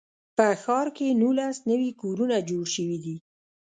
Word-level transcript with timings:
په 0.35 0.45
ښار 0.61 0.87
کې 0.97 1.17
نولس 1.21 1.57
نوي 1.69 1.91
کورونه 2.01 2.37
جوړ 2.49 2.65
شوي 2.75 2.97
دي. 3.05 3.15